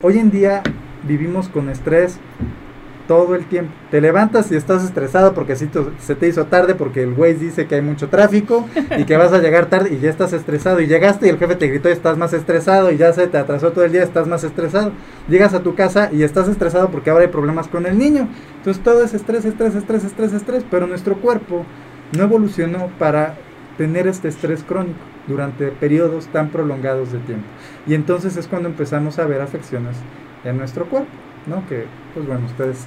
[0.00, 0.62] Hoy en día
[1.02, 2.20] vivimos con estrés
[3.08, 3.72] todo el tiempo.
[3.90, 7.74] Te levantas y estás estresado porque se te hizo tarde porque el güey dice que
[7.74, 11.26] hay mucho tráfico y que vas a llegar tarde y ya estás estresado y llegaste
[11.26, 13.90] y el jefe te gritó estás más estresado y ya se te atrasó todo el
[13.90, 14.92] día, estás más estresado.
[15.28, 18.28] Llegas a tu casa y estás estresado porque ahora hay problemas con el niño.
[18.58, 21.66] Entonces todo es estrés, estrés, estrés, estrés, estrés, pero nuestro cuerpo
[22.16, 23.34] no evolucionó para
[23.78, 27.46] tener este estrés crónico durante periodos tan prolongados de tiempo.
[27.86, 29.96] Y entonces es cuando empezamos a ver afecciones
[30.44, 31.08] en nuestro cuerpo,
[31.46, 31.66] ¿no?
[31.66, 32.86] Que, pues bueno, ustedes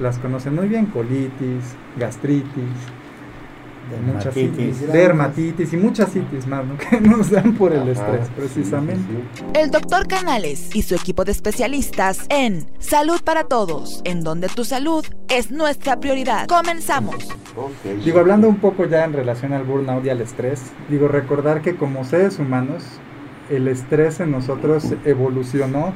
[0.00, 2.74] las conocen muy bien, colitis, gastritis,
[3.90, 6.76] dermatitis, dermatitis y muchas citis más, ¿no?
[6.90, 9.04] Que nos dan por el estrés, precisamente.
[9.54, 14.64] El doctor Canales y su equipo de especialistas en Salud para Todos, en donde tu
[14.64, 16.46] salud es nuestra prioridad.
[16.46, 17.16] Comenzamos.
[18.04, 21.76] Digo, hablando un poco ya en relación al burnout y al estrés, digo, recordar que
[21.76, 22.82] como seres humanos,
[23.50, 25.92] el estrés en nosotros evolucionó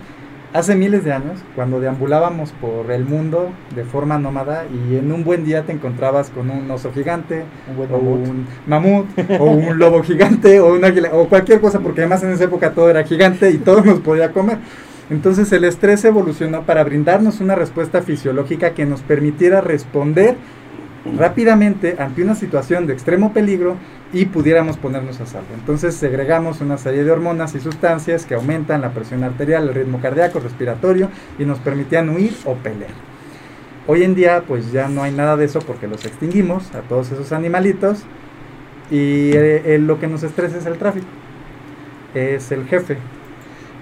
[0.53, 5.25] hace miles de años, cuando deambulábamos por el mundo de forma nómada y en un
[5.25, 7.45] buen día te encontrabas con un oso gigante,
[7.77, 9.07] un o un mamut,
[9.39, 12.73] o un lobo gigante, o un águila, o cualquier cosa, porque además en esa época
[12.73, 14.59] todo era gigante y todo nos podía comer.
[15.11, 20.37] Entonces el estrés evolucionó para brindarnos una respuesta fisiológica que nos permitiera responder
[21.17, 23.77] rápidamente ante una situación de extremo peligro
[24.13, 25.49] y pudiéramos ponernos a salvo.
[25.55, 30.01] Entonces segregamos una serie de hormonas y sustancias que aumentan la presión arterial, el ritmo
[30.01, 32.91] cardíaco, respiratorio y nos permitían huir o pelear.
[33.87, 37.11] Hoy en día pues ya no hay nada de eso porque los extinguimos a todos
[37.11, 38.05] esos animalitos
[38.91, 41.07] y eh, lo que nos estresa es el tráfico,
[42.15, 42.99] es el jefe,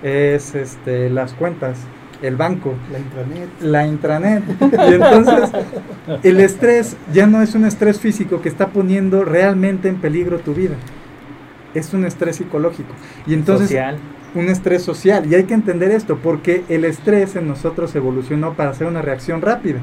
[0.02, 1.78] es este, las cuentas,
[2.22, 3.48] el banco, la intranet.
[3.60, 4.44] La intranet.
[4.90, 5.50] Y entonces
[6.22, 10.54] el estrés ya no es un estrés físico que está poniendo realmente en peligro tu
[10.54, 10.76] vida.
[11.74, 12.92] Es un estrés psicológico.
[13.26, 13.98] Y entonces social.
[14.34, 15.26] un estrés social.
[15.26, 19.42] Y hay que entender esto porque el estrés en nosotros evolucionó para hacer una reacción
[19.42, 19.80] rápida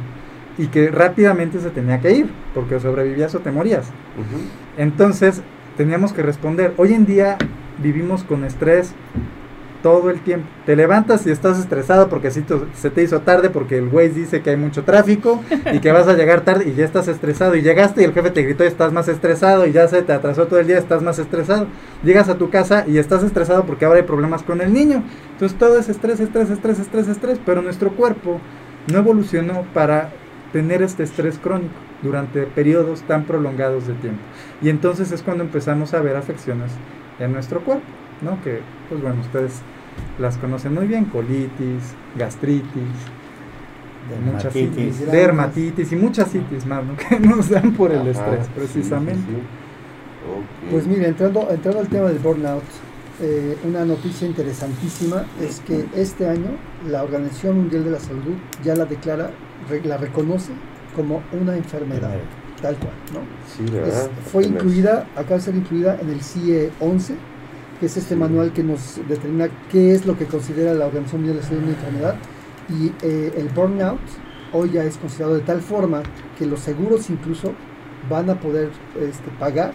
[0.57, 3.87] y que rápidamente se tenía que ir, porque sobrevivías o te morías.
[4.77, 5.41] Entonces
[5.77, 6.73] teníamos que responder.
[6.77, 7.37] Hoy en día
[7.81, 8.93] vivimos con estrés
[9.83, 10.47] todo el tiempo.
[10.65, 14.41] Te levantas y estás estresado porque si se te hizo tarde porque el güey dice
[14.41, 17.61] que hay mucho tráfico y que vas a llegar tarde y ya estás estresado y
[17.61, 20.47] llegaste y el jefe te gritó y estás más estresado y ya se te atrasó
[20.47, 21.67] todo el día, estás más estresado.
[22.03, 25.03] Llegas a tu casa y estás estresado porque ahora hay problemas con el niño.
[25.33, 28.39] Entonces todo es estrés, estrés, estrés, estrés, estrés, pero nuestro cuerpo
[28.91, 30.09] no evolucionó para
[30.53, 34.21] tener este estrés crónico durante periodos tan prolongados de tiempo.
[34.61, 36.71] Y entonces es cuando empezamos a ver afecciones
[37.19, 37.83] en nuestro cuerpo,
[38.21, 38.41] ¿no?
[38.43, 39.61] Que, pues bueno, ustedes
[40.19, 42.91] las conocen muy bien, colitis, gastritis,
[44.09, 46.95] dermatitis, dermatitis y muchas citis más, ¿no?
[47.09, 49.21] que nos dan por el estrés, precisamente.
[50.71, 52.63] Pues mire, entrando, entrando al tema del burnout,
[53.21, 56.51] eh, una noticia interesantísima es que este año
[56.89, 59.31] la Organización Mundial de la Salud ya la declara,
[59.83, 60.51] la reconoce
[60.95, 62.15] como una enfermedad,
[62.61, 63.19] tal cual, ¿no?
[63.47, 64.09] Sí, ¿verdad?
[64.31, 67.15] fue incluida, acaba de ser incluida en el CIE 11,
[67.79, 71.37] que es este manual que nos determina qué es lo que considera la Organización Mundial
[71.37, 72.15] de la Salud una enfermedad.
[72.69, 73.99] Y eh, el burnout
[74.53, 76.03] hoy ya es considerado de tal forma
[76.37, 77.53] que los seguros incluso
[78.09, 78.69] van a poder
[78.99, 79.73] este, pagar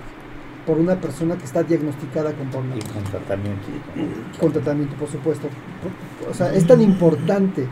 [0.67, 2.83] por una persona que está diagnosticada con burnout.
[2.83, 3.67] Y con tratamiento.
[4.39, 5.49] Con tratamiento, por supuesto.
[6.31, 7.67] O sea, es tan importante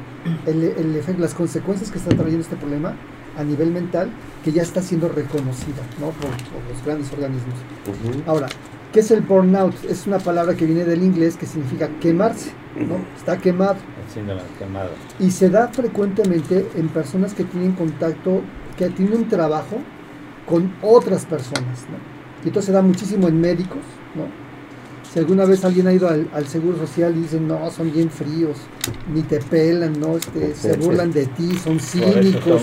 [0.46, 2.94] el, el efecto, las consecuencias que está trayendo este problema
[3.36, 4.10] a nivel mental
[4.44, 6.10] que ya está siendo reconocida ¿no?
[6.10, 7.54] por, los grandes organismos.
[8.26, 8.48] Ahora,
[8.96, 9.74] ¿Qué es el burnout?
[9.90, 12.96] Es una palabra que viene del inglés que significa quemarse, ¿no?
[13.14, 13.76] Está quemado.
[14.58, 14.88] quemado.
[15.20, 18.40] Y se da frecuentemente en personas que tienen contacto,
[18.78, 19.76] que tienen un trabajo
[20.48, 21.98] con otras personas, ¿no?
[22.42, 23.82] Y entonces se da muchísimo en médicos,
[24.14, 24.28] ¿no?
[25.12, 28.56] Si alguna vez alguien ha ido al, Seguro Social y dicen, no, son bien fríos,
[29.12, 30.16] ni te pelan, ¿no?
[30.16, 32.62] Este, se burlan de ti, son cínicos.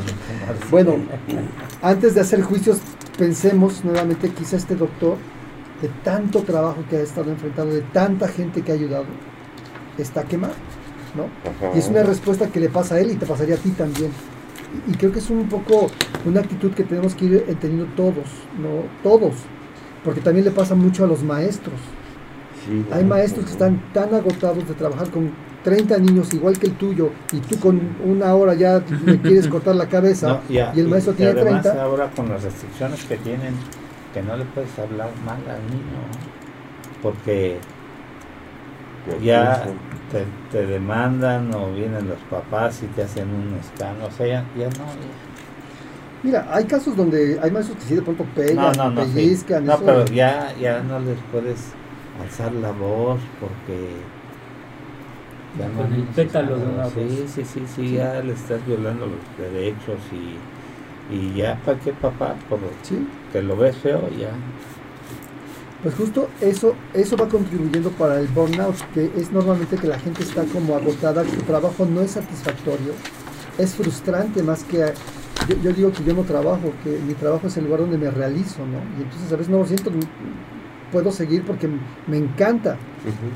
[0.70, 0.96] bueno,
[1.80, 2.80] antes de hacer juicios,
[3.16, 5.16] pensemos nuevamente, quizá este doctor
[5.84, 9.04] de tanto trabajo que ha estado enfrentando, de tanta gente que ha ayudado,
[9.98, 10.54] está quemado,
[11.14, 11.26] ¿no?
[11.74, 14.10] Y es una respuesta que le pasa a él y te pasaría a ti también.
[14.88, 15.88] Y, creo que es un poco
[16.24, 18.26] una actitud que tenemos que ir entendiendo todos,
[18.58, 18.88] ¿no?
[19.02, 19.34] Todos,
[20.02, 21.78] porque también le pasa mucho a los maestros.
[22.90, 25.32] Hay maestros que están tan agotados de trabajar con
[25.64, 29.76] 30 niños igual que el tuyo y tú con una hora ya le quieres cortar
[29.76, 31.82] la cabeza y, el maestro tiene 30.
[31.82, 33.54] ahora con las restricciones que tienen
[34.14, 36.00] que no le puedes hablar mal al niño,
[37.02, 37.58] porque
[39.22, 39.66] ya
[40.50, 44.26] te, demandan o vienen los papás y te hacen un escándalo, o sea,
[44.56, 44.86] ya, no.
[46.22, 49.66] Mira, hay casos donde hay maestros que sí de pronto pegan, no, no, no, pellizcan.
[49.66, 51.72] No, pero ya, ya no les puedes
[52.22, 53.90] alzar la voz porque
[55.58, 57.28] Ya Con el es pétalo de una Sí, rosa.
[57.34, 60.36] sí, sí, sí, ya le estás violando los derechos y,
[61.10, 62.34] y ya, ¿para qué papá?
[62.48, 63.06] Por ¿sí?
[63.32, 64.30] que lo ves feo, ya.
[65.82, 70.22] Pues justo eso, eso va contribuyendo para el burnout, que es normalmente que la gente
[70.22, 72.92] está como agotada, su trabajo no es satisfactorio,
[73.58, 74.92] es frustrante más que...
[75.46, 78.10] Yo, yo digo que yo no trabajo, que mi trabajo es el lugar donde me
[78.10, 78.78] realizo, ¿no?
[78.98, 79.90] Y entonces a veces no lo siento,
[80.90, 81.68] puedo seguir porque
[82.06, 82.78] me encanta,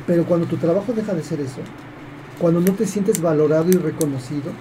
[0.07, 1.61] pero cuando tu trabajo deja de ser eso,
[2.39, 4.53] cuando no te sientes valorado y reconocido,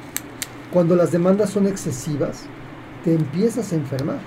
[0.73, 2.45] cuando las demandas son excesivas,
[3.07, 4.19] te empiezas a enfermar.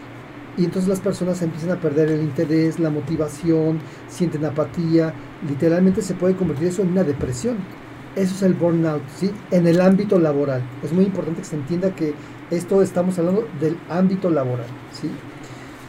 [0.57, 3.79] Y entonces las personas empiezan a perder el interés, la motivación,
[4.09, 5.13] sienten apatía,
[5.47, 7.59] literalmente se puede convertir eso en una depresión.
[8.17, 9.31] Eso es el burnout, ¿sí?
[9.51, 10.63] En el ámbito laboral.
[10.83, 12.15] Es muy importante que se entienda que
[12.51, 14.67] esto estamos hablando del ámbito laboral,
[14.99, 15.11] ¿sí?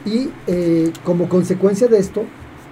[0.04, 2.26] Y eh, como consecuencia de esto,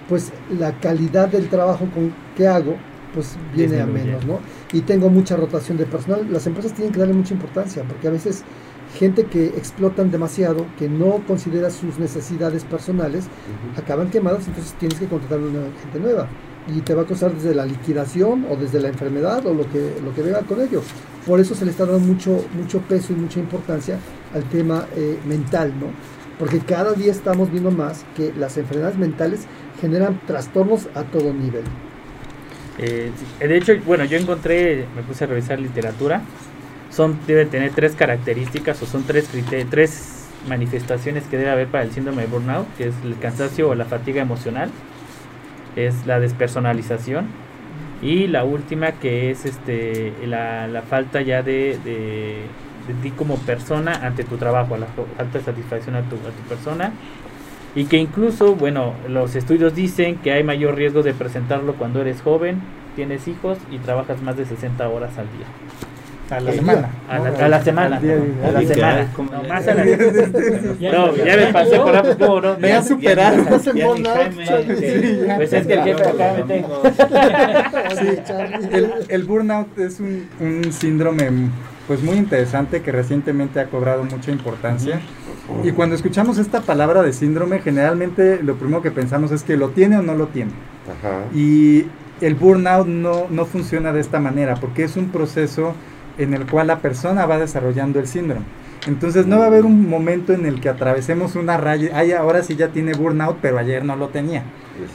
[0.06, 2.76] pues la calidad del trabajo con, que hago,
[3.14, 4.40] pues viene a menos, ¿no?
[4.74, 6.30] Y tengo mucha rotación de personal.
[6.30, 8.44] Las empresas tienen que darle mucha importancia, porque a veces
[8.98, 13.26] gente que explotan demasiado, que no considera sus necesidades personales,
[13.76, 16.28] acaban quemadas, entonces tienes que contratar una gente nueva.
[16.68, 19.94] Y te va a costar desde la liquidación o desde la enfermedad o lo que,
[20.04, 20.82] lo que venga con ello.
[21.26, 23.98] Por eso se le está dando mucho, mucho peso y mucha importancia
[24.34, 25.86] al tema eh, mental, ¿no?
[26.38, 29.40] Porque cada día estamos viendo más que las enfermedades mentales
[29.80, 31.64] generan trastornos a todo nivel.
[32.78, 33.10] Eh,
[33.40, 36.22] de hecho, bueno, yo encontré, me puse a revisar literatura.
[36.90, 39.28] Son, debe tener tres características o son tres,
[39.70, 43.74] tres manifestaciones que debe haber para el síndrome de burnout, que es el cansancio o
[43.74, 44.70] la fatiga emocional,
[45.76, 47.26] es la despersonalización
[48.02, 52.46] y la última que es este la, la falta ya de, de,
[52.88, 56.30] de ti como persona ante tu trabajo, la fa- falta de satisfacción a tu, a
[56.30, 56.92] tu persona
[57.76, 62.20] y que incluso, bueno, los estudios dicen que hay mayor riesgo de presentarlo cuando eres
[62.22, 62.60] joven,
[62.96, 65.46] tienes hijos y trabajas más de 60 horas al día.
[66.30, 66.88] A la semana.
[67.08, 67.96] A la, a la semana.
[67.96, 68.00] A
[68.52, 69.08] la semana.
[69.16, 71.80] ¿Cómo No, más a la No, ya me pasé
[72.16, 72.56] por la.
[72.56, 73.44] Me ha superado.
[73.46, 73.66] Pues
[75.52, 76.82] es que el jefe acá me tengo.
[78.72, 81.28] El, el burnout es un, un síndrome
[81.86, 85.00] pues muy interesante que recientemente ha cobrado mucha importancia.
[85.64, 89.70] Y cuando escuchamos esta palabra de síndrome, generalmente lo primero que pensamos es que lo
[89.70, 90.52] tiene o no lo tiene.
[90.86, 91.24] Ajá.
[91.34, 91.86] Y
[92.20, 95.74] el burnout no, no funciona de esta manera, porque es un proceso
[96.22, 98.44] en el cual la persona va desarrollando el síndrome.
[98.86, 102.42] Entonces no va a haber un momento en el que atravesemos una raya, ay, ahora
[102.42, 104.44] sí ya tiene burnout, pero ayer no lo tenía.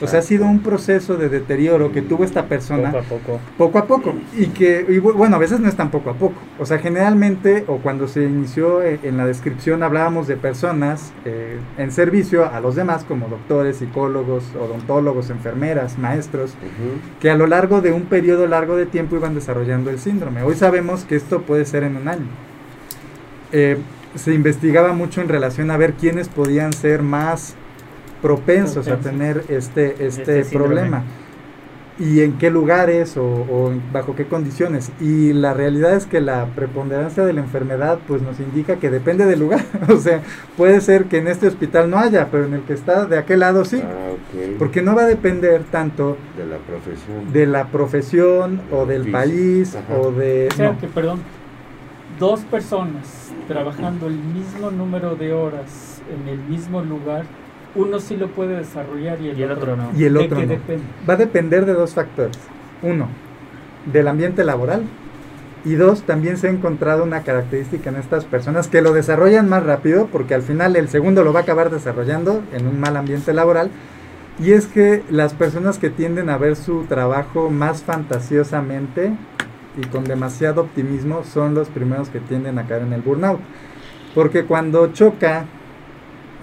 [0.02, 3.40] O sea, ha sido un proceso de deterioro que tuvo esta persona Poco a poco.
[3.58, 6.14] poco a poco y que y bu- bueno a veces no es tan poco a
[6.14, 6.36] poco.
[6.60, 11.58] O sea generalmente o cuando se inició eh, en la descripción hablábamos de personas eh,
[11.78, 16.54] en servicio a los demás como doctores psicólogos odontólogos enfermeras maestros
[17.20, 20.44] que a lo largo de un periodo largo de tiempo iban desarrollando el síndrome.
[20.44, 22.26] Hoy sabemos que esto puede ser en un año.
[23.52, 23.78] Eh,
[24.16, 27.56] se investigaba mucho en relación a ver quiénes podían ser más
[28.26, 31.04] propensos a tener este, este, Este problema
[32.00, 34.92] y en qué lugares o, bajo qué condiciones.
[35.00, 39.26] Y la realidad es que la preponderancia de la enfermedad pues nos indica que depende
[39.26, 39.64] del lugar.
[39.90, 40.22] o sea,
[40.58, 43.42] puede ser que en este hospital no haya, pero en el que está de aquel
[43.42, 43.80] lado sí.
[43.84, 44.16] Ah.
[44.58, 47.32] Porque no va a depender tanto De la profesión.
[47.32, 49.98] de la profesión o del país ajá.
[49.98, 50.50] o de...
[50.52, 50.80] O sea no.
[50.80, 51.20] que, perdón,
[52.20, 57.26] dos personas trabajando el mismo número de horas en el mismo lugar,
[57.76, 59.92] uno sí lo puede desarrollar y el, Y el otro no.
[59.96, 60.52] Y el ¿De otro qué no.
[60.54, 60.84] depende?
[61.08, 62.38] Va a depender de dos factores.
[62.82, 63.08] Uno,
[63.92, 64.84] del ambiente laboral.
[65.66, 69.64] Y dos, también se ha encontrado una característica en estas personas que lo desarrollan más
[69.64, 73.34] rápido, porque al final el segundo lo va a acabar desarrollando en un mal ambiente
[73.34, 73.72] laboral.
[74.40, 79.14] Y es que las personas que tienden a ver su trabajo más fantasiosamente
[79.82, 83.40] y con demasiado optimismo son los primeros que tienden a caer en el burnout.
[84.14, 85.46] Porque cuando choca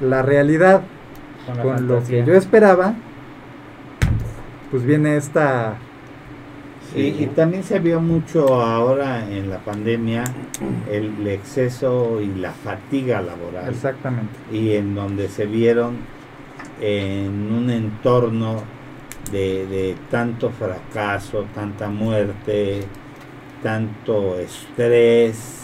[0.01, 0.83] la realidad
[1.47, 2.95] Con lo que yo esperaba,
[4.71, 5.77] pues viene esta...
[6.95, 10.25] Sí, y también se vio mucho ahora en la pandemia
[10.91, 13.71] el exceso y la fatiga laboral.
[13.71, 14.35] Exactamente.
[14.53, 15.97] Y en donde se vieron
[16.81, 18.63] en un entorno
[19.31, 22.83] de, de tanto fracaso, tanta muerte,
[23.63, 25.63] tanto estrés,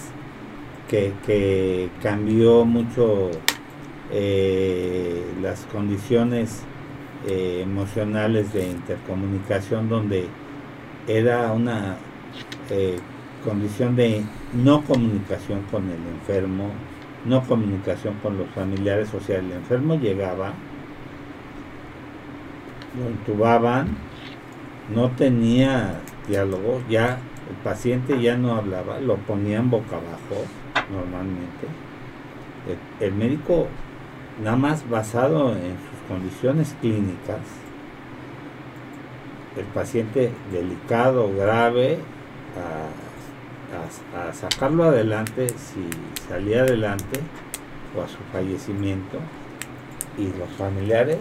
[0.89, 3.31] que, que cambió mucho
[4.11, 6.63] eh, las condiciones
[7.27, 10.27] eh, emocionales de intercomunicación donde
[11.07, 11.97] era una
[12.71, 12.99] eh,
[13.45, 14.23] condición de
[14.55, 16.71] no comunicación con el enfermo,
[17.25, 20.53] no comunicación con los familiares, o sea, el enfermo llegaba,
[22.97, 23.89] lo intubaban,
[24.95, 27.19] no tenía diálogo, ya
[27.51, 30.47] el paciente ya no hablaba, lo ponían boca abajo
[30.93, 31.67] normalmente.
[33.01, 33.69] El, el médico,
[34.43, 37.41] nada más basado en sus condiciones clínicas,
[39.57, 41.99] el paciente delicado, grave,
[42.57, 45.89] a, a- a sacarlo adelante si
[46.29, 47.21] salía adelante
[47.97, 49.19] o a su fallecimiento
[50.17, 51.19] y los familiares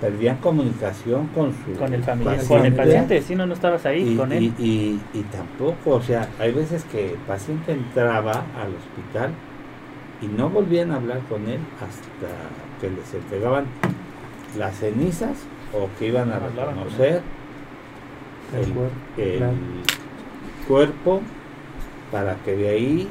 [0.00, 2.54] perdían comunicación con su Con el familiar, paciente.
[2.56, 4.42] con el paciente, si no, no estabas ahí y, con él.
[4.58, 9.30] y- y- y tampoco, o sea, hay veces que el paciente entraba al hospital
[10.22, 12.32] y no volvían a hablar con él hasta
[12.80, 13.66] que les entregaban
[14.56, 15.36] las cenizas
[15.72, 17.22] o que iban a reconocer
[18.54, 19.42] El el,
[20.68, 21.20] cuerpo
[22.12, 23.08] para que de ahí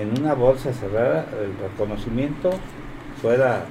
[0.00, 2.50] en una bolsa cerrada el reconocimiento
[3.20, 3.66] fuera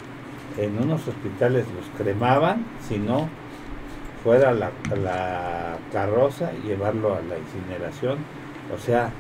[0.57, 3.27] en unos hospitales los cremaban si no
[4.23, 8.19] fuera la, la carroza y llevarlo a la incineración.
[8.73, 9.11] O sea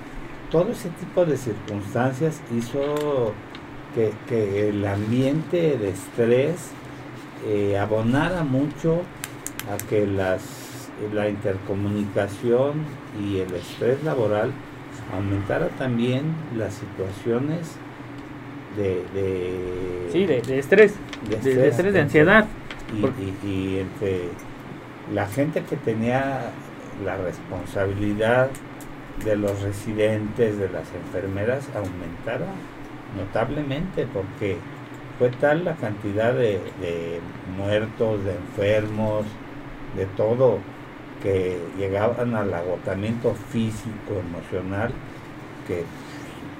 [0.53, 3.33] todo ese tipo de circunstancias hizo
[3.93, 6.69] que, que el ambiente de estrés
[7.45, 9.01] eh, abonara mucho
[9.69, 10.61] a que las
[11.13, 12.85] la intercomunicación
[13.19, 14.51] y el estrés laboral
[15.13, 16.21] aumentara también
[16.55, 17.75] las situaciones
[18.77, 20.93] de, de, Sí, de, de estrés,
[21.29, 22.45] de estrés, de ansiedad.
[22.95, 24.29] y, Por- y- y entre
[25.13, 26.51] la gente que tenía
[27.03, 28.49] la responsabilidad
[29.23, 32.47] de los residentes, de las enfermeras, aumentara
[33.17, 34.57] notablemente porque
[35.19, 37.19] fue tal la cantidad de, de
[37.57, 39.25] muertos, de enfermos,
[39.95, 40.59] de todo,
[41.21, 44.91] que llegaban al agotamiento físico, emocional,
[45.67, 45.83] que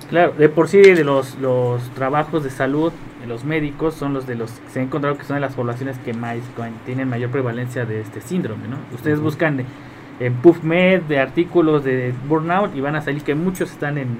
[0.09, 2.91] Claro, de por sí de los, los trabajos de salud,
[3.21, 5.55] de los médicos, son los de los que se ha encontrado que son de las
[5.55, 6.37] poblaciones que más
[6.85, 8.77] tienen mayor prevalencia de este síndrome, ¿no?
[8.93, 9.25] Ustedes Ujú.
[9.25, 9.65] buscan
[10.19, 14.17] en PubMed de artículos de burnout y van a salir que muchos están en,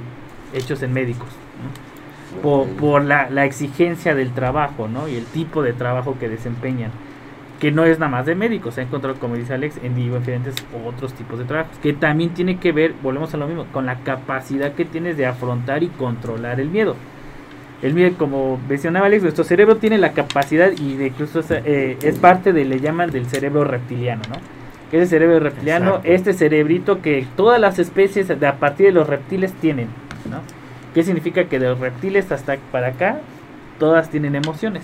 [0.54, 2.42] hechos en médicos, ¿no?
[2.42, 5.08] por, por la, la exigencia del trabajo, ¿no?
[5.08, 6.92] Y el tipo de trabajo que desempeñan,
[7.60, 10.56] que no es nada más de médicos, se ha encontrado, como dice Alex, en diferentes
[10.86, 14.00] otros tipos de trabajos, que también tiene que ver, volvemos a lo mismo, con la
[14.00, 16.96] capacidad que tienes de afrontar y controlar el miedo.
[17.82, 21.98] El miedo, como mencionaba Alex, nuestro cerebro tiene la capacidad y de incluso es, eh,
[22.02, 24.63] es parte de, le llaman del cerebro reptiliano, ¿no?
[24.94, 26.12] Que es el cerebro reptiliano, Exacto.
[26.12, 29.88] este cerebrito que todas las especies de, a partir de los reptiles tienen,
[30.30, 30.42] ¿no?
[30.94, 33.18] ¿Qué significa que de los reptiles hasta para acá
[33.80, 34.84] todas tienen emociones?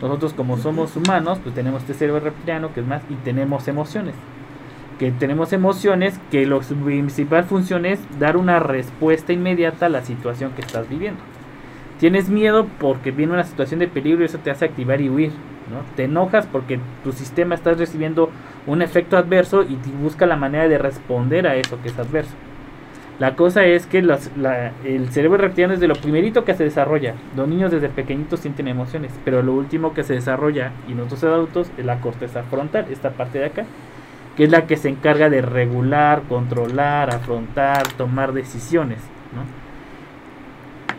[0.00, 4.14] Nosotros como somos humanos, pues tenemos este cerebro reptiliano que es más y tenemos emociones.
[5.00, 10.52] Que tenemos emociones que lo, principal función es dar una respuesta inmediata a la situación
[10.52, 11.20] que estás viviendo.
[11.98, 15.32] Tienes miedo porque viene una situación de peligro y eso te hace activar y huir.
[15.70, 15.80] ¿No?
[15.96, 18.30] Te enojas porque tu sistema está recibiendo
[18.66, 22.34] un efecto adverso y busca la manera de responder a eso que es adverso.
[23.18, 27.14] La cosa es que el cerebro reptiliano es de lo primerito que se desarrolla.
[27.36, 31.70] Los niños desde pequeñitos sienten emociones, pero lo último que se desarrolla, y nosotros adultos,
[31.78, 33.66] es la corteza frontal, esta parte de acá,
[34.36, 38.98] que es la que se encarga de regular, controlar, afrontar, tomar decisiones.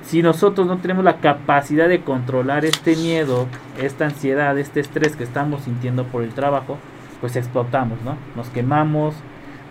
[0.06, 3.48] Si nosotros no tenemos la capacidad de controlar este miedo,
[3.82, 6.78] esta ansiedad, este estrés que estamos sintiendo por el trabajo,
[7.22, 8.16] pues explotamos, ¿no?
[8.36, 9.16] Nos quemamos,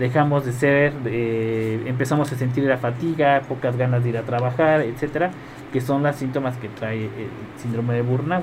[0.00, 4.81] dejamos de ser, eh, empezamos a sentir la fatiga, pocas ganas de ir a trabajar,
[4.81, 5.31] etcétera,
[5.73, 8.43] que son los síntomas que trae el síndrome de burnout.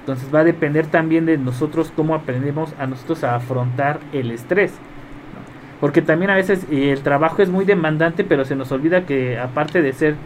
[0.00, 4.72] Entonces va a depender también de nosotros cómo aprendemos a nosotros a afrontar el estrés.
[4.72, 5.78] ¿no?
[5.80, 9.38] Porque también a veces eh, el trabajo es muy demandante, pero se nos olvida que
[9.38, 10.16] aparte de ser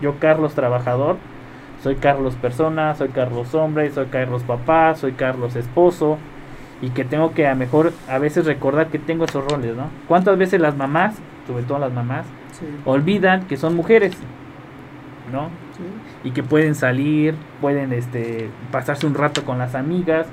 [0.00, 1.16] yo Carlos trabajador,
[1.82, 6.18] soy Carlos persona, soy Carlos hombre, soy Carlos papá, soy Carlos esposo,
[6.82, 9.88] y que tengo que a mejor a veces recordar que tengo esos roles, ¿no?
[10.08, 11.16] ¿Cuántas veces las mamás,
[11.46, 14.12] sobre todo las mamás, Sí, olvidan que son mujeres,
[15.32, 15.50] ¿no?
[15.76, 16.28] sí.
[16.28, 20.26] Y que pueden salir, pueden este, pasarse un rato con las amigas,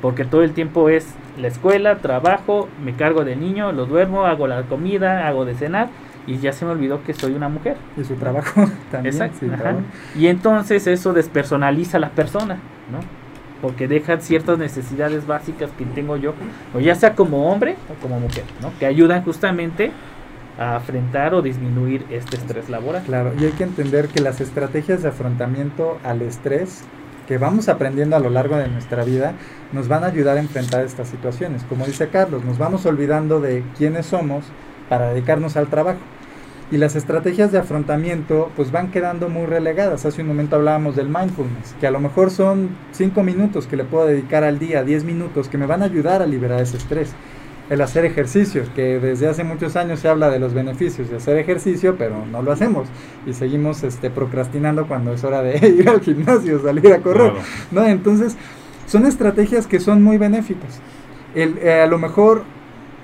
[0.00, 4.46] porque todo el tiempo es la escuela, trabajo, me cargo del niño, lo duermo, hago
[4.46, 5.88] la comida, hago de cenar,
[6.26, 7.76] y ya se me olvidó que soy una mujer.
[7.96, 9.14] Y su trabajo también.
[9.14, 9.46] Exacto.
[9.46, 9.80] trabajo.
[10.16, 12.56] Y entonces eso despersonaliza a la persona,
[12.90, 13.00] ¿no?
[13.62, 16.34] Porque dejan ciertas necesidades básicas que tengo yo,
[16.74, 18.72] o ya sea como hombre o como mujer, ¿no?
[18.78, 19.90] Que ayudan justamente
[20.58, 23.02] a afrontar o disminuir este estrés laboral.
[23.04, 26.84] Claro, y hay que entender que las estrategias de afrontamiento al estrés
[27.28, 29.34] que vamos aprendiendo a lo largo de nuestra vida
[29.72, 31.62] nos van a ayudar a enfrentar estas situaciones.
[31.68, 34.46] Como dice Carlos, nos vamos olvidando de quiénes somos
[34.88, 36.00] para dedicarnos al trabajo.
[36.70, 40.04] Y las estrategias de afrontamiento pues van quedando muy relegadas.
[40.04, 43.84] Hace un momento hablábamos del mindfulness, que a lo mejor son 5 minutos que le
[43.84, 47.14] puedo dedicar al día, 10 minutos que me van a ayudar a liberar ese estrés.
[47.70, 51.36] el hacer ejercicio, que desde hace muchos años se habla de los beneficios de hacer
[51.36, 52.88] ejercicio, pero no lo hacemos
[53.26, 57.32] y seguimos este, procrastinando cuando es hora de ir al gimnasio, salir a correr.
[57.32, 57.46] Claro.
[57.70, 57.84] ¿no?
[57.84, 58.36] Entonces,
[58.86, 60.80] son estrategias que son muy benéficas.
[61.34, 62.42] El, eh, a lo mejor,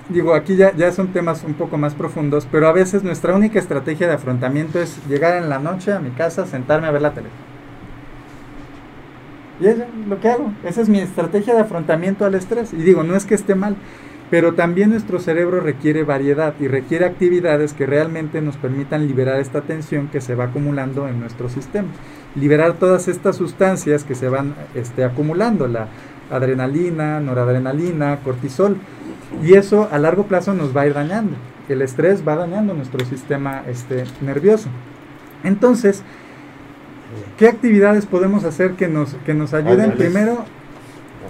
[0.09, 3.59] digo, aquí ya, ya son temas un poco más profundos, pero a veces nuestra única
[3.59, 7.13] estrategia de afrontamiento es llegar en la noche a mi casa, sentarme a ver la
[7.13, 7.29] tele.
[9.59, 10.51] Y es lo que hago.
[10.63, 12.73] Esa es mi estrategia de afrontamiento al estrés.
[12.73, 13.77] Y digo, no es que esté mal,
[14.29, 19.61] pero también nuestro cerebro requiere variedad y requiere actividades que realmente nos permitan liberar esta
[19.61, 21.87] tensión que se va acumulando en nuestro sistema.
[22.35, 25.87] Liberar todas estas sustancias que se van este, acumulando, la
[26.31, 28.77] adrenalina, noradrenalina, cortisol.
[29.43, 31.35] Y eso a largo plazo nos va a ir dañando.
[31.69, 34.69] El estrés va dañando nuestro sistema este, nervioso.
[35.43, 36.03] Entonces,
[37.37, 39.93] ¿qué actividades podemos hacer que nos, que nos ayuden?
[39.93, 40.45] Primero,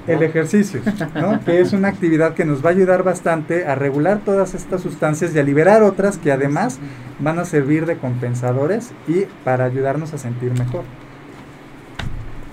[0.08, 0.82] el ejercicio,
[1.16, 1.40] ¿no?
[1.44, 5.34] que es una actividad que nos va a ayudar bastante a regular todas estas sustancias
[5.34, 6.80] y a liberar otras que además
[7.20, 10.84] van a servir de compensadores y para ayudarnos a sentir mejor.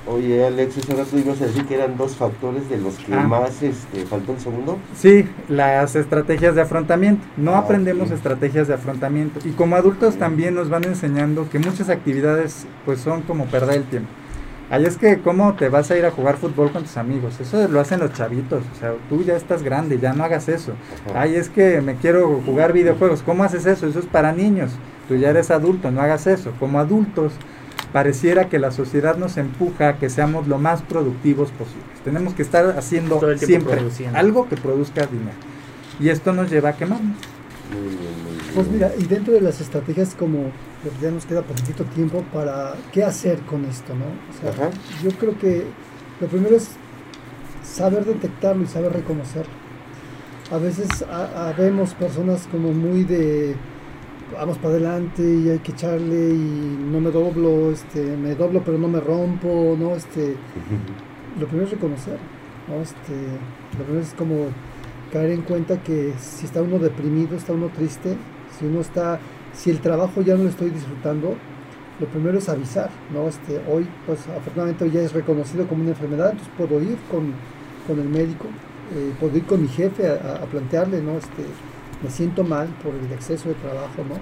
[0.04, 3.20] Oye, Alex, hace rato ibas a decir que eran dos factores de los que Ah.
[3.22, 4.76] más este, faltó el segundo.
[4.96, 7.24] Sí, las estrategias de afrontamiento.
[7.36, 8.14] No Ah, aprendemos ok.
[8.16, 9.38] estrategias de afrontamiento.
[9.44, 13.84] Y como adultos también nos van enseñando que muchas actividades pues son como perder el
[13.84, 14.08] tiempo.
[14.70, 17.38] Ahí es que cómo te vas a ir a jugar fútbol con tus amigos.
[17.40, 18.64] Eso lo hacen los chavitos.
[18.74, 20.72] O sea, tú ya estás grande, ya no hagas eso.
[21.14, 23.22] Ay, es que me quiero jugar videojuegos.
[23.22, 23.86] ¿Cómo haces eso?
[23.86, 24.72] Eso es para niños.
[25.08, 26.52] Tú ya eres adulto, no hagas eso.
[26.58, 27.34] Como adultos,
[27.92, 32.00] pareciera que la sociedad nos empuja a que seamos lo más productivos posibles.
[32.04, 33.80] Tenemos que estar haciendo siempre
[34.14, 35.36] algo que produzca dinero.
[36.00, 37.16] Y esto nos lleva a quemarnos.
[38.54, 40.50] Pues mira, y dentro de las estrategias como
[40.82, 44.04] pues ya nos queda poquitito tiempo para qué hacer con esto, ¿no?
[44.04, 44.76] O sea, Ajá.
[45.02, 45.64] yo creo que
[46.20, 46.70] lo primero es
[47.62, 49.52] saber detectarlo y saber reconocerlo.
[50.50, 53.56] A veces habemos personas como muy de
[54.32, 58.78] vamos para adelante y hay que echarle y no me doblo, este, me doblo pero
[58.78, 59.94] no me rompo, ¿no?
[59.94, 60.34] Este,
[61.40, 62.18] lo primero es reconocer,
[62.68, 62.82] ¿no?
[62.82, 63.12] Este,
[63.78, 64.46] lo primero es como
[65.12, 68.16] caer en cuenta que si está uno deprimido, está uno triste,
[68.58, 69.18] si uno está,
[69.52, 71.34] si el trabajo ya no lo estoy disfrutando,
[72.00, 73.28] lo primero es avisar, ¿no?
[73.28, 77.32] Este, hoy, pues afortunadamente hoy ya es reconocido como una enfermedad, entonces puedo ir con,
[77.86, 78.46] con el médico,
[78.94, 81.18] eh, puedo ir con mi jefe a, a- a plantearle, ¿no?
[81.18, 81.42] Este,
[82.02, 84.14] me siento mal por el exceso de trabajo, ¿no?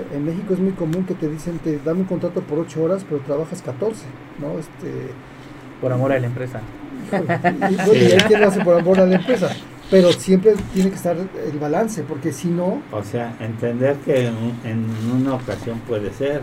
[0.00, 2.82] Eh, En México es muy común que te dicen, te dan un contrato por 8
[2.82, 4.06] horas, pero trabajas 14,
[4.38, 4.58] ¿no?
[4.58, 5.14] Este,
[5.80, 6.60] Por amor a la empresa.
[7.12, 9.50] y, bueno, y hay quien lo hace por amor a la empresa.
[9.90, 14.60] Pero siempre tiene que estar el balance, porque si no, O sea, entender que en,
[14.64, 16.42] en una ocasión puede ser,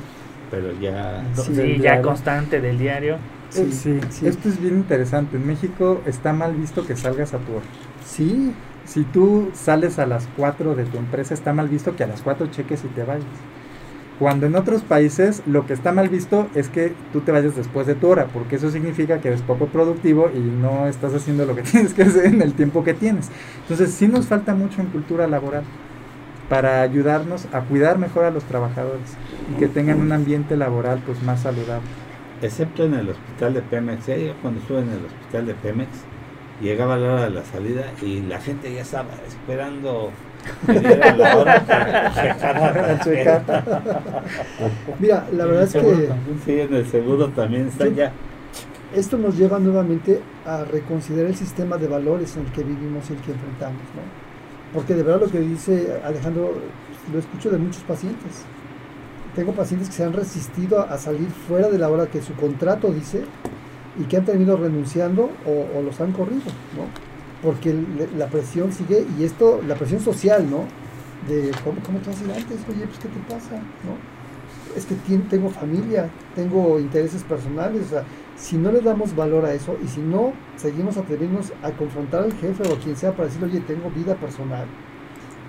[0.52, 1.24] pero ya...
[1.34, 3.18] Sí, Sí, ya constante del diario.
[3.50, 4.28] Sí, Sí, sí.
[4.28, 5.38] esto es bien interesante.
[5.38, 7.66] En México está mal visto que salgas a tu hora.
[8.00, 8.54] sí,
[8.88, 12.22] Si tú sales a las 4 de tu empresa, está mal visto que a las
[12.22, 13.26] 4 cheques y te vayas.
[14.18, 17.86] Cuando en otros países lo que está mal visto es que tú te vayas después
[17.86, 21.54] de tu hora, porque eso significa que eres poco productivo y no estás haciendo lo
[21.54, 23.30] que tienes que hacer en el tiempo que tienes.
[23.64, 25.64] Entonces sí nos falta mucho en cultura laboral
[26.48, 29.18] para ayudarnos a cuidar mejor a los trabajadores
[29.54, 31.88] y que tengan un ambiente laboral pues más saludable.
[32.42, 34.34] Excepto en el hospital de Pemex, ¿eh?
[34.42, 35.90] Cuando estuve en el hospital de Pemex,
[36.62, 40.12] llegaba la hora de la salida y la gente ya estaba esperando
[40.66, 43.46] que diera la hora para checar la Para checar.
[43.46, 44.24] tarjeta.
[45.00, 46.42] mira, la verdad es que también.
[46.46, 48.12] Sí, en el seguro también está ya.
[48.96, 53.14] esto nos lleva nuevamente a reconsiderar el sistema de valores en el que vivimos y
[53.14, 54.02] el que enfrentamos, ¿no?
[54.74, 56.54] Porque de verdad lo que dice Alejandro,
[57.12, 58.44] lo escucho de muchos pacientes.
[59.36, 62.34] Tengo pacientes que se han resistido a, a salir fuera de la hora que su
[62.34, 63.24] contrato dice
[64.00, 66.42] y que han terminado renunciando o, los han corrido,
[66.76, 66.86] ¿no?
[67.42, 70.66] Porque le- la presión sigue y esto, la presión social, ¿no?
[71.28, 73.56] De cómo, cómo te vas a ir antes, oye, pues ¿qué te pasa?
[73.56, 74.18] ¿no?
[74.76, 74.96] Es que
[75.30, 78.04] tengo familia, tengo intereses personales, o sea,
[78.36, 82.34] si no le damos valor a eso y si no seguimos atreviéndonos a confrontar al
[82.34, 84.66] jefe o a quien sea para decirle, oye, tengo vida personal,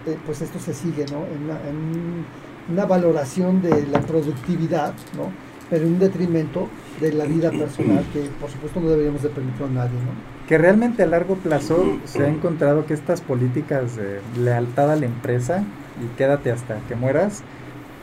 [0.06, 1.26] eh, pues esto se sigue, ¿no?
[1.26, 2.24] En una, en
[2.72, 5.30] una valoración de la productividad, ¿no?
[5.70, 6.68] Pero en un detrimento
[7.00, 10.38] de la vida personal, que por supuesto no deberíamos de a nadie, ¿no?
[10.48, 15.04] que realmente a largo plazo se ha encontrado que estas políticas de lealtad a la
[15.04, 15.62] empresa
[16.02, 17.42] y quédate hasta que mueras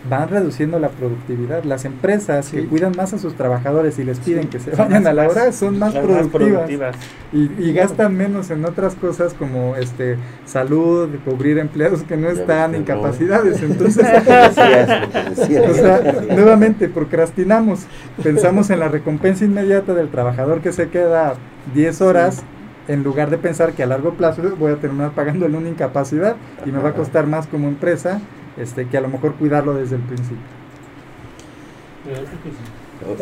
[0.09, 1.63] van reduciendo la productividad.
[1.63, 4.49] Las empresas que cuidan más a sus trabajadores y les piden Sí.
[4.49, 6.95] que se vayan a la hora son más las productivas,
[7.33, 12.71] y, y gastan menos en otras cosas como este salud, cubrir empleados que no están
[12.71, 13.01] ves en que no.
[13.01, 13.61] capacidades.
[13.63, 17.85] Entonces, o sea, nuevamente procrastinamos.
[18.21, 21.33] Pensamos en la recompensa inmediata del trabajador que se queda
[21.73, 22.43] 10 horas
[22.87, 26.35] en lugar de pensar que a largo plazo voy a terminar pagando en una incapacidad
[26.65, 28.19] y me va a costar más como empresa
[28.57, 30.37] este, que a lo mejor cuidarlo desde el principio.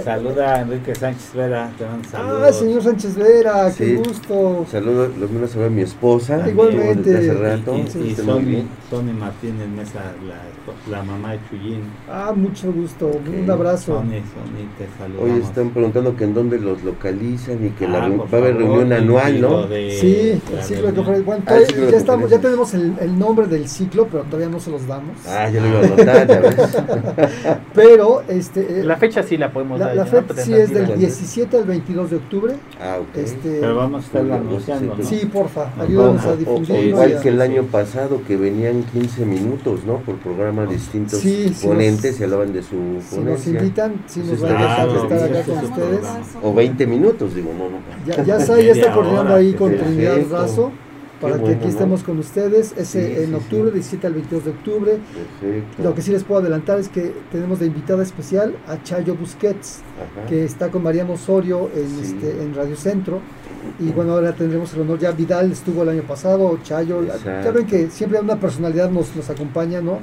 [0.04, 2.56] Saluda a Enrique Sánchez Vera, te mando Ah, saludos.
[2.60, 3.96] señor Sánchez Vera, qué Sí.
[3.96, 4.66] gusto.
[4.72, 6.42] Saludos, los menos a mi esposa.
[6.44, 7.18] Ah, igualmente.
[7.18, 7.76] hace rato.
[7.76, 8.64] Y, y- Sony.
[8.90, 11.82] Sony Martínez Mesa, la, la mamá de Chuyín.
[12.10, 13.08] Ah, mucho gusto.
[13.08, 13.96] Un abrazo.
[13.96, 15.32] Sony, Sony, te saludamos.
[15.32, 18.58] Hoy están preguntando que en dónde los localizan y que la Ah, va a haber
[18.58, 19.68] reunión anual, lo ¿no?
[19.68, 21.26] Sí, el ciclo de conferencias.
[21.26, 24.50] Bueno, Ah, ciclo de ya, estamos, ya tenemos el, el nombre del ciclo, pero todavía
[24.50, 25.18] no se los damos.
[25.28, 26.56] Ah, ya lo iba a anotar, ya ves.
[27.74, 29.96] Pero este, eh, La fecha sí la podemos la, dar.
[29.96, 30.10] la ¿no?
[30.44, 30.96] sí es del ¿Cuándo?
[30.96, 32.56] 17 al 22 de octubre.
[32.82, 33.18] Ah, ok.
[33.18, 35.04] Este, Pero vamos a estarlo anunciando, ¿no?
[35.04, 36.82] sí, porfa, No, ayúdanos a o- difundirlo.
[36.84, 39.98] igual que el año pasado que venían 15 minutos, ¿no?
[39.98, 43.52] Por programa distintos Sí, sí ponentes nos- y hablaban de su Si nos ponencia.
[43.52, 46.00] invitan, sí nos Sí, va a encantar claro, estar acá con ustedes.
[46.42, 47.78] O 20 minutos, digo, no, no.
[48.06, 49.74] Ya, ya está, ya está coordinando ahí con.
[49.78, 50.72] Trinidad Razo
[51.24, 51.70] para que aquí ¿no?
[51.70, 52.74] estemos con ustedes.
[52.78, 53.74] Ese Sí, en sí, octubre, sí.
[53.76, 54.92] 17 al 22 de octubre.
[55.42, 55.84] Perfecto.
[55.84, 59.80] Lo que sí les puedo adelantar es que tenemos de invitada especial a Chayo Busquets,
[59.98, 60.28] Ajá.
[60.28, 63.20] que está con Mariano Osorio en, este, en Radio Centro.
[63.80, 67.54] Y bueno, ahora tendremos el honor, ya Vidal estuvo el año pasado, Chayo, ya Exacto.
[67.54, 70.00] ven que siempre una personalidad nos, nos acompaña, ¿no?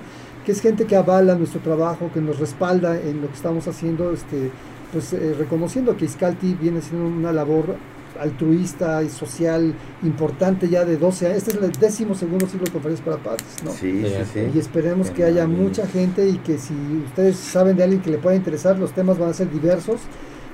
[0.47, 4.13] Que es gente que avala nuestro trabajo, que nos respalda en lo que estamos haciendo,
[4.13, 4.51] este,
[4.93, 7.77] pues eh, reconociendo que Iscalti viene siendo una labor
[8.21, 11.39] altruista y social importante ya de 12 años.
[11.39, 13.71] Este es el décimo segundo ciclo de conferencias para padres, ¿no?
[13.71, 14.51] Sí, sí, sí.
[14.55, 16.75] Y esperemos que haya mucha gente y que si
[17.07, 20.01] ustedes saben de alguien que le pueda interesar, los temas van a ser diversos.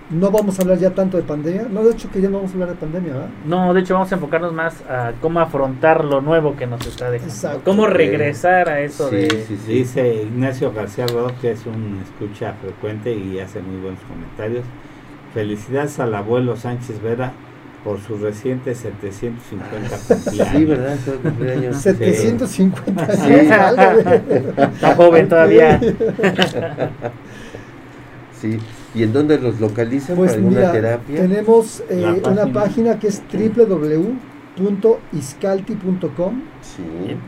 [0.08, 1.66] No vamos a hablar ya tanto de pandemia.
[1.68, 3.28] No, de hecho que ya no vamos a hablar de pandemia, ¿verdad?
[3.44, 7.10] No, de hecho vamos a enfocarnos más a cómo afrontar lo nuevo que nos está
[7.10, 7.34] dejando.
[7.34, 7.62] Exacto.
[7.64, 9.30] Cómo regresar a eso Sí, de...
[9.30, 9.72] sí, sí.
[9.72, 14.64] Dice Ignacio García Rodó, que es un escucha frecuente y hace muy buenos comentarios.
[15.34, 17.32] Felicidades al abuelo Sánchez Vera
[17.86, 20.48] por su reciente 750 cumpleaños.
[20.52, 20.96] Sí, ¿verdad?
[21.04, 21.76] Fue cumpleaños.
[21.82, 23.32] 750 Sí.
[23.32, 24.02] años, válgame.
[24.74, 25.80] Está joven todavía.
[28.40, 28.58] Sí.
[28.94, 31.16] ¿Y en dónde los localizan Pues para alguna mira, terapia?
[31.22, 32.52] tenemos eh, La una página.
[32.52, 33.22] página que es
[34.56, 36.42] www.iscalti.com.
[36.62, 36.82] Sí.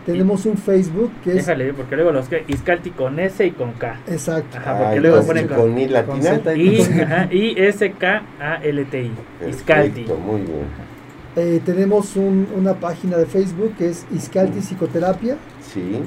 [0.07, 1.37] Tenemos un Facebook que es...
[1.47, 4.01] Déjale, porque luego los que Iscalti con S y con K.
[4.09, 4.59] Exacto.
[4.59, 6.23] Ajá, porque Ah, luego ponen con, con I latina.
[6.23, 9.13] Z I, con- ajá, I S K A L T I.
[9.49, 10.07] Iscalti.
[10.27, 10.89] Muy bien.
[11.37, 15.37] Eh, tenemos un- una página de Facebook que es Iscalti Psicoterapia.
[15.61, 16.01] Sí.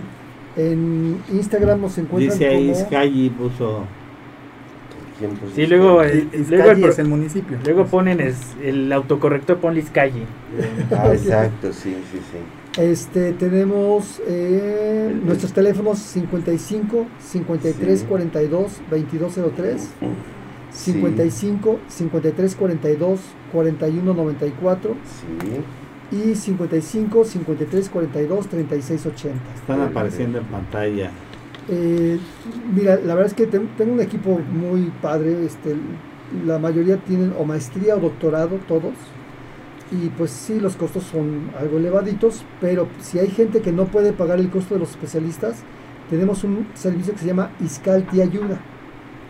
[0.57, 2.85] En Instagram nos encuentran Dice ahí como...
[2.85, 3.85] Sky puso
[5.21, 7.57] ¿Quién puso Sí, luego, Y- el- y luego, el, es el municipio.
[7.63, 10.23] luego ponen es- el autocorrector, ponle Iscalli.
[10.91, 12.81] Ah, exacto, sí, sí, sí.
[12.81, 18.05] Este, tenemos eh, nuestros teléfonos 55 53 Sí.
[18.07, 20.07] 42 2203, Sí.
[20.93, 23.19] 55 53 42
[23.51, 24.95] 41 94
[26.11, 26.15] Sí.
[26.31, 29.37] y 55 53 42 36 80.
[29.55, 31.11] están apareciendo en pantalla.
[31.69, 32.19] Eh,
[32.73, 35.45] mira, la verdad es que ten- tengo un equipo muy padre.
[35.45, 35.75] Este,
[36.45, 38.93] la mayoría tienen o maestría o doctorado, todos.
[39.91, 44.13] Y pues sí, los costos son algo elevaditos, pero si hay gente que no puede
[44.13, 45.63] pagar el costo de los especialistas,
[46.09, 48.59] tenemos un servicio que se llama Iscalti Ayuda,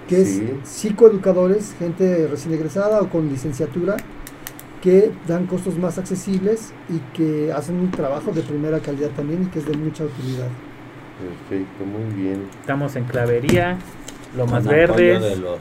[0.08, 0.48] que Sí.
[0.62, 3.98] es psicoeducadores, gente recién egresada o con licenciatura,
[4.84, 9.46] que dan costos más accesibles y que hacen un trabajo de primera calidad también y
[9.48, 10.48] que es de mucha utilidad.
[11.22, 12.48] Perfecto, muy bien.
[12.62, 13.78] Estamos en Clavería,
[14.36, 15.60] Lomas apoyo de Verdes, los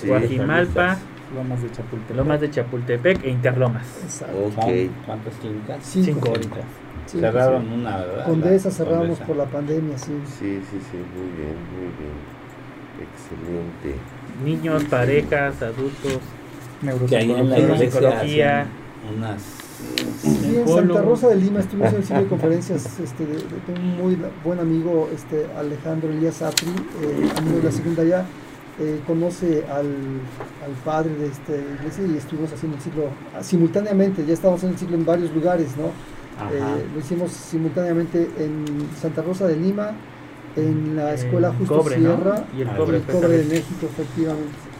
[0.00, 0.06] Sí.
[0.08, 0.96] Guajimalpa,
[1.34, 2.16] Lomas de Chapultepec.
[2.16, 3.86] Lomas de Chapultepec e Interlomas.
[4.02, 4.36] Exacto.
[4.46, 4.52] Ok.
[4.54, 5.78] ¿Son ¿Cuántas clínicas?
[5.82, 6.06] Cinco.
[6.12, 6.56] Cinco ahorita.
[7.06, 7.74] Sí, Cerraron sí.
[7.74, 8.24] una, ¿verdad?
[8.26, 9.26] Condesa cerramos Condesa.
[9.26, 10.12] por la pandemia, sí.
[10.24, 12.16] Sí, sí, sí, muy bien, muy bien.
[13.02, 14.00] Excelente.
[14.44, 16.18] Niños, parejas, adultos.
[16.82, 18.66] Neuropsicología.
[19.16, 19.42] unas
[20.22, 20.68] Sí, en.
[20.68, 24.18] Santa Rosa de Lima estuvimos en el ciclo de conferencias este, de, de un muy
[24.44, 26.68] buen amigo, este, Alejandro Elías Apri,
[27.02, 28.24] eh, amigo de la segunda ya,
[28.80, 29.86] eh, conoce al,
[30.64, 33.04] al padre de esta iglesia y estuvimos haciendo el ciclo
[33.36, 35.86] ah, simultáneamente, ya estábamos en el ciclo en varios lugares, ¿no?
[36.50, 39.92] Eh, lo hicimos simultáneamente en Santa Rosa de Lima,
[40.56, 42.16] en la escuela El Justo Cobre, ¿no?
[42.16, 43.44] Sierra Y el cobre, el cobre de.
[43.44, 44.71] México, efectivamente.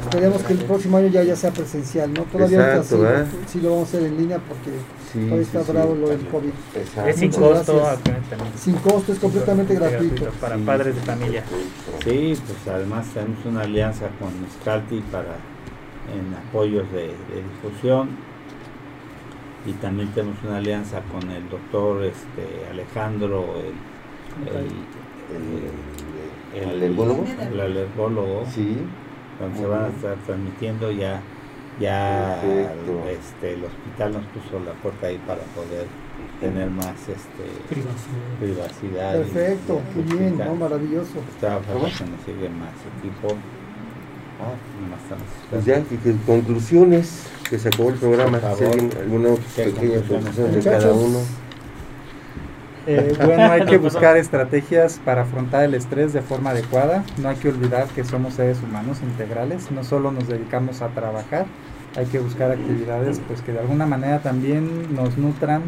[0.00, 2.22] Esperemos que el próximo año ya, ya sea presencial, ¿no?
[2.24, 3.26] Todavía Exacto, sí, ¿verdad?
[3.46, 4.70] sí lo vamos a hacer en línea porque
[5.12, 5.72] Sí, todavía está sí.
[5.72, 6.50] bravo lo del COVID.
[6.74, 7.10] Exacto.
[7.10, 7.82] Es sin Muchas costo.
[8.56, 10.30] Sin costo, es completamente gratuito.
[10.40, 11.44] Para Sí, padres de familia.
[12.04, 14.30] Sí, pues además tenemos una alianza con
[14.60, 15.36] Scalti para
[16.14, 18.08] en apoyos de, de difusión
[19.66, 27.24] y también tenemos una alianza con el doctor este, Alejandro, el, el, ¿El alergólogo?
[27.52, 28.76] el alergólogo, Sí.
[29.40, 31.20] Donde se van a estar transmitiendo ya
[31.80, 33.08] ya Perfecto.
[33.08, 35.86] este, el hospital nos puso la puerta ahí para poder
[36.40, 37.44] tener más este,
[38.40, 39.12] Privacidad.
[39.14, 40.38] Perfecto, y qué bien.
[40.38, 40.54] ¿no?
[40.56, 41.18] maravilloso.
[41.34, 43.36] Estaba que nos sigue más equipo.
[44.40, 44.54] Ah,
[45.50, 48.40] Pues ya, que, que conclusiones, que se acabó el programa.
[48.56, 51.18] Si alguna ¿Qué pequeña conclusión de cada uno.
[52.90, 57.04] Eh, bueno, hay que buscar estrategias para afrontar el estrés de forma adecuada.
[57.18, 59.70] No hay que olvidar que somos seres humanos integrales.
[59.70, 61.44] No solo nos dedicamos a trabajar,
[61.96, 65.64] hay que buscar actividades pues que de alguna manera también nos nutran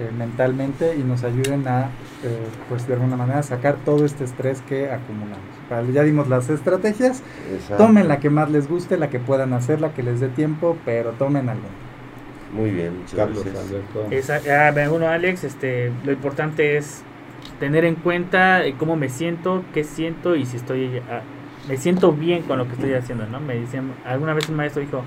[0.00, 1.90] eh, mentalmente y nos ayuden a
[2.24, 5.94] eh, pues de alguna manera sacar todo este estrés que acumulamos.
[5.94, 7.22] Ya dimos las estrategias.
[7.52, 7.84] Exacto.
[7.84, 10.76] Tomen la que más les guste, la que puedan hacer, la que les dé tiempo,
[10.84, 11.68] pero tomen algo.
[12.52, 13.66] Muy bien, muchas Carlos gracias.
[13.66, 14.06] Alberto.
[14.10, 17.02] Esa, ah, bueno, Alex, este, lo importante es
[17.60, 21.22] tener en cuenta eh, cómo me siento, qué siento y si estoy, ah,
[21.68, 23.40] me siento bien con lo que estoy haciendo, ¿no?
[23.40, 25.02] Me decían, alguna vez un maestro dijo,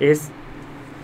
[0.00, 0.30] es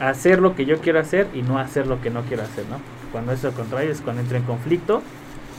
[0.00, 2.78] hacer lo que yo quiero hacer y no hacer lo que no quiero hacer, ¿no?
[3.12, 5.02] Cuando es lo contrario es cuando entro en conflicto,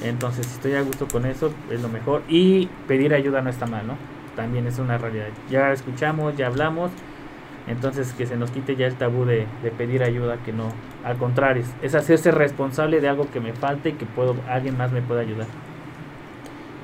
[0.04, 3.66] entonces si estoy a gusto con eso es lo mejor y pedir ayuda no está
[3.66, 3.96] mal, ¿no?
[4.36, 5.28] También es una realidad.
[5.50, 6.92] Ya escuchamos, ya hablamos,
[7.70, 10.66] entonces que se nos quite ya el tabú de, de pedir ayuda, que no,
[11.06, 14.76] al contrario, es, es hacerse responsable de algo que me falte y que puedo, alguien
[14.78, 15.48] más me puede ayudar.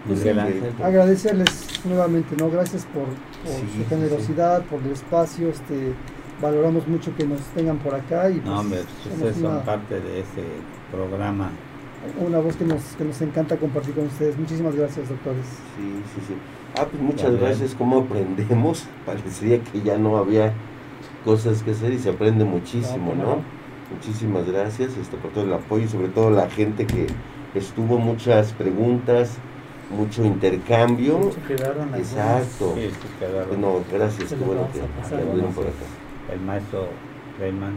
[0.08, 0.72] Miguel Ángel.
[0.84, 2.50] Agradecerles nuevamente, ¿no?
[2.52, 5.94] Gracias por, por Sí, su sí, generosidad, por el espacio, este,
[6.40, 9.64] valoramos mucho que nos tengan por acá y No, pues, hombre, somos ustedes son una,
[9.64, 10.44] parte de este
[10.92, 11.50] programa.
[12.20, 14.38] una voz que nos, que nos encanta compartir con ustedes.
[14.38, 15.46] Muchísimas gracias, doctores.
[15.76, 16.34] Sí, sí, sí.
[16.78, 17.46] Ah, pues muchas También.
[17.46, 17.74] gracias.
[17.74, 18.86] ¿Cómo aprendemos?
[19.08, 20.54] Parecería que ya no había
[21.26, 23.30] cosas que hacer y se aprende muchísimo, No, ¿no?
[23.32, 23.44] ¿cómo
[23.92, 27.08] Muchísimas gracias este, por todo el apoyo y sobre todo la gente que
[27.54, 29.38] estuvo, muchas preguntas,
[29.96, 31.32] mucho intercambio.
[31.48, 32.74] Quedaron Exacto.
[32.76, 33.48] Sí, quedaron.
[33.50, 35.86] Bueno, gracias, qué bueno que anduvieron por acá.
[36.34, 36.88] El maestro
[37.40, 37.74] Reyman.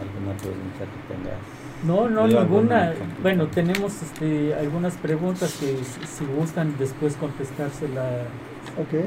[0.00, 1.38] ¿Alguna pregunta que tengas?
[1.86, 2.94] No, no, ninguna.
[3.22, 8.24] Bueno, tenemos este, algunas preguntas que si, si gustan después contestársela.
[8.76, 9.04] Ok.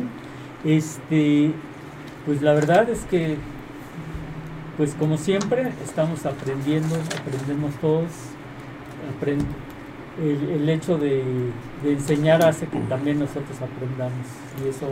[0.63, 1.51] Este,
[2.25, 3.37] pues la verdad es que,
[4.77, 8.09] pues como siempre, estamos aprendiendo, aprendemos todos.
[9.21, 9.45] Aprend-
[10.21, 11.23] el, el hecho de,
[11.83, 14.25] de enseñar hace que también nosotros aprendamos
[14.63, 14.87] y eso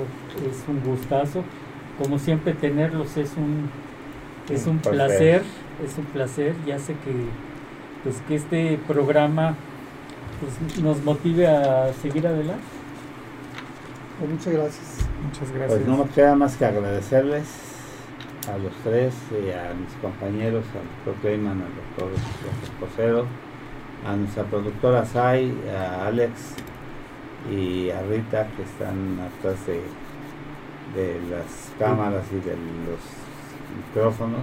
[0.50, 1.44] es un gustazo.
[1.98, 3.70] Como siempre, tenerlos es un,
[4.50, 5.44] es un placer,
[5.86, 7.14] es un placer y hace que,
[8.04, 9.56] pues, que este programa
[10.42, 12.64] pues, nos motive a seguir adelante.
[14.20, 15.08] Pues muchas gracias.
[15.24, 15.80] Muchas gracias.
[15.80, 17.74] Pues no me queda más que agradecerles
[18.54, 22.12] a los tres, y a mis compañeros, al doctor Clayman, al doctor
[22.64, 23.26] Esposero,
[24.06, 26.56] a nuestra productora Sai, a Alex
[27.50, 29.82] y a Rita que están atrás de,
[30.94, 33.00] de las cámaras y de los
[33.88, 34.42] micrófonos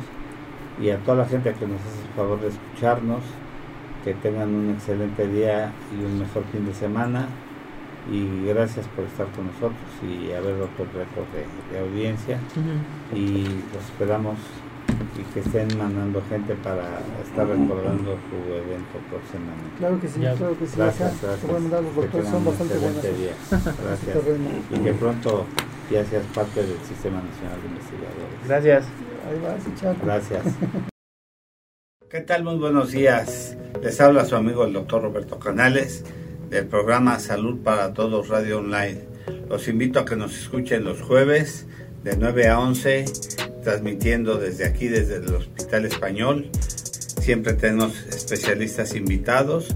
[0.81, 3.21] y a toda la gente que nos hace el favor de escucharnos,
[4.03, 7.27] que tengan un excelente día y un mejor fin de semana
[8.11, 12.39] y gracias por estar con nosotros y haber roto el récord de, de audiencia
[13.15, 14.39] y los esperamos
[15.19, 16.83] y que estén mandando gente para
[17.25, 19.77] estar recordando su evento próximamente.
[19.79, 20.35] Claro que sí, Ya.
[20.35, 20.75] claro que sí.
[20.77, 21.41] Gracias, Acá, gracias.
[21.41, 23.03] te voy a mandar los doctores, son bastante buenos.
[23.83, 24.17] Gracias.
[24.71, 25.47] Y que pronto
[25.91, 28.47] ya seas parte del Sistema Nacional de Investigadores.
[28.47, 28.85] Gracias.
[29.29, 30.01] Ahí vas, Chaco.
[30.05, 30.45] Gracias.
[32.11, 32.43] ¿Qué tal?
[32.45, 33.57] Muy buenos días.
[33.83, 36.05] Les habla su amigo el doctor Roberto Canales
[36.51, 38.99] del programa Salud para Todos Radio Online.
[39.49, 41.67] Los invito a que nos escuchen los jueves
[42.03, 43.05] de 9 a 11,
[43.63, 46.51] transmitiendo desde aquí, desde el Hospital Español.
[47.23, 49.69] Siempre tenemos especialistas invitados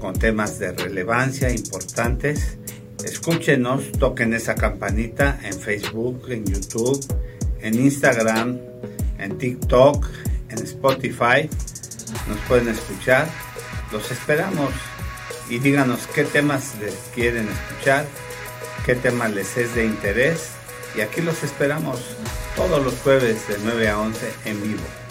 [0.00, 2.58] con temas de relevancia importantes.
[3.04, 6.98] Escúchenos, toquen esa campanita en Facebook, en YouTube,
[7.60, 8.58] en Instagram,
[9.18, 10.06] en TikTok,
[10.48, 11.50] en Spotify.
[12.26, 13.28] Nos pueden escuchar.
[13.92, 14.70] Los esperamos
[15.52, 18.06] y díganos qué temas les quieren escuchar,
[18.86, 20.48] qué tema les es de interés.
[20.96, 22.00] Y aquí los esperamos
[22.56, 25.01] todos los jueves de 9 a 11 en vivo.